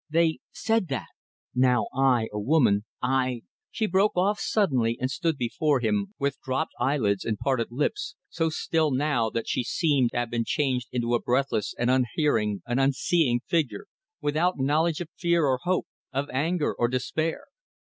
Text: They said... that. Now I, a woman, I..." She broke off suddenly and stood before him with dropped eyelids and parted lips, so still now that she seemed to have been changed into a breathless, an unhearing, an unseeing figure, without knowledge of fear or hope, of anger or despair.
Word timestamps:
They 0.09 0.39
said... 0.51 0.87
that. 0.87 1.09
Now 1.53 1.85
I, 1.93 2.27
a 2.33 2.39
woman, 2.39 2.85
I..." 3.03 3.43
She 3.69 3.85
broke 3.85 4.17
off 4.17 4.39
suddenly 4.39 4.97
and 4.99 5.11
stood 5.11 5.37
before 5.37 5.79
him 5.79 6.15
with 6.17 6.41
dropped 6.41 6.71
eyelids 6.79 7.23
and 7.23 7.37
parted 7.37 7.67
lips, 7.69 8.15
so 8.27 8.49
still 8.49 8.89
now 8.89 9.29
that 9.29 9.47
she 9.47 9.63
seemed 9.63 10.09
to 10.13 10.17
have 10.17 10.31
been 10.31 10.43
changed 10.43 10.87
into 10.91 11.13
a 11.13 11.21
breathless, 11.21 11.75
an 11.77 11.89
unhearing, 11.89 12.63
an 12.65 12.79
unseeing 12.79 13.41
figure, 13.45 13.85
without 14.21 14.57
knowledge 14.57 15.01
of 15.01 15.09
fear 15.19 15.45
or 15.45 15.59
hope, 15.65 15.85
of 16.11 16.31
anger 16.31 16.73
or 16.73 16.87
despair. 16.87 17.45